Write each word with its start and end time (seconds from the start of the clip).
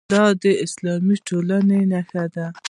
دا 0.11 0.23
د 0.41 0.45
اسلامي 0.65 1.17
ټولنې 1.27 1.79
نښه 1.91 2.25
ده. 2.35 2.47